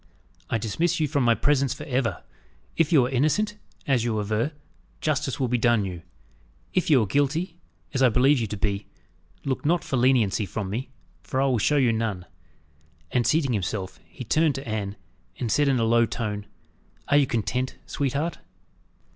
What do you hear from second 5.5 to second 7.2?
done you.. If you are